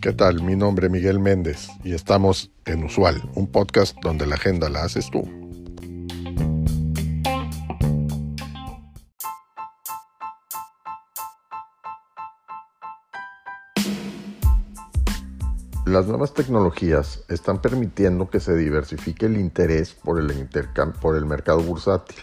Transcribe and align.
¿Qué 0.00 0.12
tal? 0.12 0.40
Mi 0.42 0.54
nombre 0.54 0.86
es 0.86 0.92
Miguel 0.92 1.18
Méndez 1.18 1.68
y 1.82 1.92
estamos 1.92 2.52
en 2.64 2.84
Usual, 2.84 3.28
un 3.34 3.50
podcast 3.50 3.96
donde 4.02 4.24
la 4.24 4.36
agenda 4.36 4.68
la 4.68 4.84
haces 4.84 5.10
tú. 5.10 5.22
Las 15.86 16.06
nuevas 16.06 16.34
tecnologías 16.34 17.24
están 17.28 17.60
permitiendo 17.60 18.30
que 18.30 18.38
se 18.38 18.56
diversifique 18.56 19.26
el 19.26 19.36
interés 19.36 19.92
por 19.94 20.20
el, 20.20 20.48
por 21.00 21.16
el 21.16 21.26
mercado 21.26 21.60
bursátil. 21.60 22.16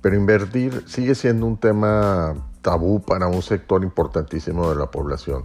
Pero 0.00 0.16
invertir 0.16 0.84
sigue 0.88 1.14
siendo 1.14 1.46
un 1.46 1.56
tema 1.56 2.47
tabú 2.62 3.00
para 3.00 3.26
un 3.26 3.42
sector 3.42 3.82
importantísimo 3.82 4.68
de 4.70 4.76
la 4.76 4.90
población, 4.90 5.44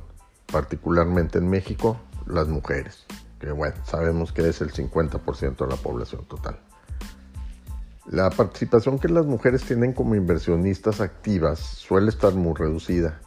particularmente 0.52 1.38
en 1.38 1.50
México, 1.50 1.98
las 2.26 2.48
mujeres, 2.48 3.06
que 3.40 3.52
bueno, 3.52 3.76
sabemos 3.86 4.32
que 4.32 4.48
es 4.48 4.62
el 4.62 4.72
50% 4.72 5.58
de 5.58 5.68
la 5.68 5.76
población 5.76 6.26
total. 6.26 6.60
La 8.06 8.30
participación 8.30 9.00
que 9.00 9.08
las 9.08 9.26
mujeres 9.26 9.64
tienen 9.64 9.94
como 9.94 10.16
inversionistas 10.16 11.00
activas 11.00 11.60
suele 11.60 12.10
estar 12.10 12.34
muy 12.34 12.54
reducida 12.54 13.22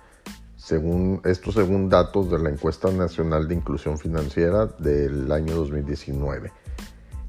según, 0.66 1.20
esto 1.24 1.52
según 1.52 1.88
datos 1.88 2.28
de 2.28 2.40
la 2.40 2.50
encuesta 2.50 2.90
nacional 2.90 3.46
de 3.46 3.54
inclusión 3.54 3.98
financiera 3.98 4.66
del 4.66 5.30
año 5.30 5.54
2019, 5.54 6.50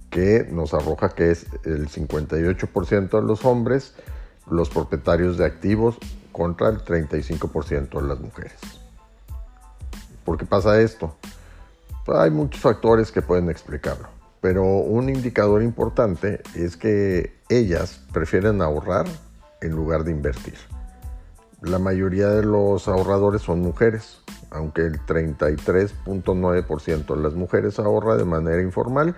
que 0.09 0.47
nos 0.51 0.73
arroja 0.73 1.09
que 1.09 1.29
es 1.29 1.45
el 1.63 1.87
58% 1.87 3.09
de 3.09 3.21
los 3.21 3.45
hombres 3.45 3.93
los 4.49 4.69
propietarios 4.69 5.37
de 5.37 5.45
activos 5.45 5.97
contra 6.37 6.69
el 6.69 6.85
35% 6.85 7.99
de 7.99 8.07
las 8.07 8.19
mujeres. 8.19 8.59
¿Por 10.23 10.37
qué 10.37 10.45
pasa 10.45 10.79
esto? 10.79 11.15
Pues 12.05 12.19
hay 12.19 12.29
muchos 12.29 12.61
factores 12.61 13.11
que 13.11 13.23
pueden 13.23 13.49
explicarlo, 13.49 14.07
pero 14.39 14.63
un 14.63 15.09
indicador 15.09 15.63
importante 15.63 16.43
es 16.53 16.77
que 16.77 17.33
ellas 17.49 18.03
prefieren 18.13 18.61
ahorrar 18.61 19.07
en 19.61 19.71
lugar 19.71 20.03
de 20.03 20.11
invertir. 20.11 20.53
La 21.61 21.79
mayoría 21.79 22.29
de 22.29 22.43
los 22.43 22.87
ahorradores 22.87 23.41
son 23.41 23.61
mujeres, 23.61 24.19
aunque 24.51 24.81
el 24.81 25.03
33.9% 25.07 27.15
de 27.15 27.23
las 27.23 27.33
mujeres 27.33 27.79
ahorra 27.79 28.15
de 28.15 28.25
manera 28.25 28.61
informal 28.61 29.15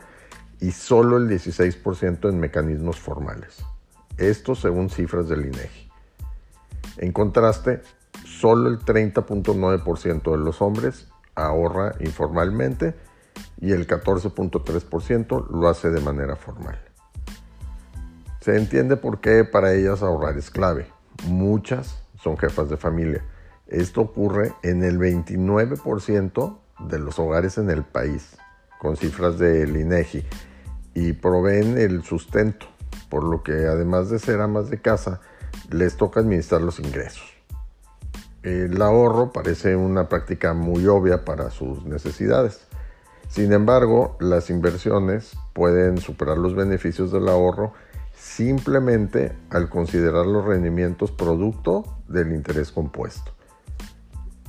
y 0.61 0.71
solo 0.71 1.17
el 1.17 1.27
16% 1.27 2.29
en 2.29 2.39
mecanismos 2.39 2.97
formales. 2.97 3.57
Esto 4.17 4.55
según 4.55 4.89
cifras 4.89 5.27
del 5.27 5.47
INEGI. 5.47 5.88
En 6.99 7.13
contraste, 7.13 7.81
solo 8.25 8.69
el 8.69 8.79
30.9% 8.79 10.31
de 10.31 10.37
los 10.37 10.61
hombres 10.61 11.07
ahorra 11.33 11.93
informalmente 12.01 12.93
y 13.61 13.71
el 13.71 13.87
14.3% 13.87 15.47
lo 15.49 15.69
hace 15.69 15.89
de 15.91 16.01
manera 16.01 16.35
formal. 16.35 16.77
Se 18.41 18.57
entiende 18.57 18.97
por 18.97 19.21
qué 19.21 19.45
para 19.45 19.73
ellas 19.73 20.03
ahorrar 20.03 20.37
es 20.37 20.51
clave. 20.51 20.87
Muchas 21.25 22.03
son 22.21 22.37
jefas 22.37 22.69
de 22.69 22.75
familia. 22.75 23.23
Esto 23.67 24.01
ocurre 24.01 24.53
en 24.61 24.83
el 24.83 24.99
29% 24.99 26.57
de 26.81 26.99
los 26.99 27.17
hogares 27.17 27.57
en 27.57 27.69
el 27.69 27.83
país, 27.83 28.35
con 28.77 28.97
cifras 28.97 29.39
del 29.39 29.77
INEGI, 29.77 30.25
y 30.95 31.13
proveen 31.13 31.77
el 31.77 32.03
sustento, 32.03 32.67
por 33.09 33.23
lo 33.23 33.41
que 33.41 33.53
además 33.53 34.09
de 34.09 34.19
ser 34.19 34.41
amas 34.41 34.69
de 34.69 34.81
casa, 34.81 35.21
les 35.69 35.97
toca 35.97 36.19
administrar 36.19 36.61
los 36.61 36.79
ingresos. 36.79 37.23
El 38.43 38.81
ahorro 38.81 39.31
parece 39.31 39.75
una 39.75 40.07
práctica 40.07 40.53
muy 40.53 40.87
obvia 40.87 41.25
para 41.25 41.51
sus 41.51 41.85
necesidades. 41.85 42.61
Sin 43.27 43.53
embargo, 43.53 44.17
las 44.19 44.49
inversiones 44.49 45.35
pueden 45.53 45.97
superar 45.99 46.37
los 46.37 46.55
beneficios 46.55 47.11
del 47.11 47.27
ahorro 47.27 47.73
simplemente 48.17 49.33
al 49.49 49.69
considerar 49.69 50.25
los 50.25 50.45
rendimientos 50.45 51.11
producto 51.11 51.83
del 52.07 52.31
interés 52.33 52.71
compuesto. 52.71 53.31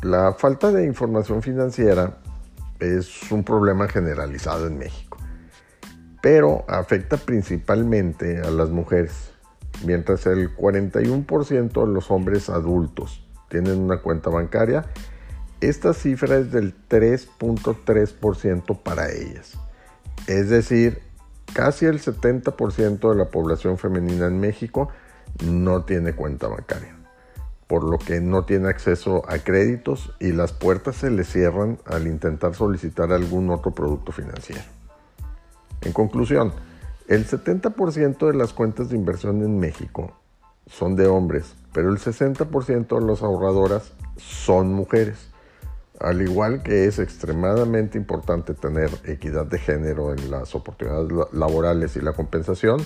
La 0.03 0.33
falta 0.33 0.73
de 0.73 0.87
información 0.87 1.43
financiera 1.43 2.19
es 2.79 3.31
un 3.31 3.45
problema 3.45 3.87
generalizado 3.89 4.67
en 4.67 4.79
México, 4.79 5.19
pero 6.23 6.65
afecta 6.69 7.17
principalmente 7.17 8.41
a 8.41 8.51
las 8.51 8.71
mujeres, 8.71 9.30
mientras 9.85 10.27
el 10.27 10.55
41% 10.57 11.87
de 11.87 11.93
los 11.93 12.11
hombres 12.11 12.49
adultos 12.49 13.27
tienen 13.49 13.79
una 13.79 13.99
cuenta 13.99 14.31
bancaria, 14.31 14.87
esta 15.61 15.93
cifra 15.93 16.39
es 16.39 16.53
del 16.53 16.75
3.3% 16.89 18.83
para 18.83 19.11
ellas. 19.13 19.59
Es 20.27 20.49
decir, 20.49 21.03
casi 21.53 21.87
el 21.87 22.01
70% 22.01 23.11
de 23.11 23.17
la 23.17 23.27
población 23.27 23.77
femenina 23.77 24.27
en 24.27 24.41
México 24.41 24.89
no 25.45 25.85
tiene 25.85 26.15
cuenta 26.15 26.49
bancaria, 26.49 26.95
por 27.67 27.85
lo 27.85 27.99
que 27.99 28.21
no 28.21 28.45
tiene 28.45 28.69
acceso 28.69 29.23
a 29.29 29.39
créditos 29.39 30.15
y 30.21 30.33
las 30.33 30.53
puertas 30.53 30.97
se 30.97 31.11
le 31.11 31.25
cierran 31.25 31.79
al 31.85 32.07
intentar 32.07 32.55
solicitar 32.55 33.13
algún 33.13 33.51
otro 33.51 33.73
producto 33.73 34.13
financiero. 34.13 34.63
En 35.83 35.93
conclusión, 35.93 36.53
el 37.11 37.27
70% 37.27 38.29
de 38.29 38.35
las 38.35 38.53
cuentas 38.53 38.89
de 38.89 38.97
inversión 38.97 39.43
en 39.43 39.59
México 39.59 40.17
son 40.69 40.95
de 40.95 41.09
hombres, 41.09 41.57
pero 41.73 41.91
el 41.91 41.99
60% 41.99 43.01
de 43.01 43.05
las 43.05 43.23
ahorradoras 43.23 43.93
son 44.17 44.73
mujeres. 44.73 45.29
Al 45.99 46.23
igual 46.23 46.63
que 46.63 46.85
es 46.85 47.01
extremadamente 47.01 47.99
importante 47.99 48.55
tener 48.55 48.91
equidad 49.07 49.47
de 49.47 49.59
género 49.59 50.13
en 50.15 50.31
las 50.31 50.55
oportunidades 50.55 51.11
laborales 51.33 51.97
y 51.97 52.01
la 52.01 52.13
compensación, 52.13 52.81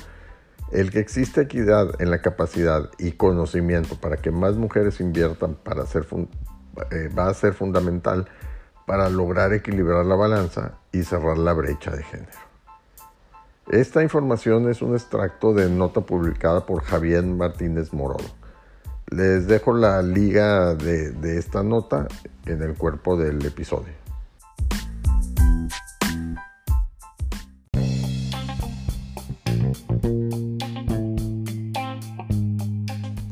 el 0.72 0.90
que 0.90 1.00
existe 1.00 1.42
equidad 1.42 2.00
en 2.00 2.10
la 2.10 2.22
capacidad 2.22 2.90
y 2.98 3.12
conocimiento 3.12 4.00
para 4.00 4.16
que 4.16 4.30
más 4.30 4.56
mujeres 4.56 5.00
inviertan 5.00 5.58
eh, 6.90 7.08
va 7.08 7.28
a 7.28 7.34
ser 7.34 7.52
fundamental 7.52 8.26
para 8.86 9.10
lograr 9.10 9.52
equilibrar 9.52 10.06
la 10.06 10.14
balanza 10.14 10.78
y 10.92 11.02
cerrar 11.02 11.36
la 11.36 11.52
brecha 11.52 11.90
de 11.90 12.02
género. 12.04 12.53
Esta 13.68 14.02
información 14.02 14.68
es 14.70 14.82
un 14.82 14.94
extracto 14.94 15.54
de 15.54 15.68
nota 15.68 16.00
publicada 16.00 16.66
por 16.66 16.82
Javier 16.82 17.24
Martínez 17.24 17.92
Morodo 17.92 18.24
les 19.14 19.46
dejo 19.46 19.72
la 19.72 20.02
liga 20.02 20.74
de, 20.74 21.38
esta 21.38 21.62
nota 21.62 22.08
en 22.46 22.62
el 22.62 22.74
cuerpo 22.74 23.16
del 23.16 23.44
episodio. 23.44 23.92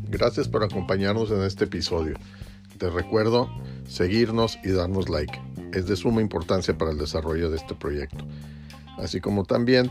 Gracias 0.08 0.48
por 0.48 0.62
acompañarnos 0.62 1.30
en 1.32 1.42
este 1.42 1.64
episodio. 1.64 2.14
Te 2.78 2.88
recuerdo 2.88 3.48
seguirnos 3.88 4.58
y 4.62 4.70
darnos 4.70 5.08
like. 5.08 5.32
Es 5.72 5.86
de 5.86 5.96
suma 5.96 6.20
importancia 6.20 6.76
para 6.78 6.92
el 6.92 6.98
desarrollo 6.98 7.50
de 7.50 7.56
este 7.56 7.74
proyecto. 7.74 8.24
Así 8.98 9.20
como 9.20 9.44
también 9.44 9.90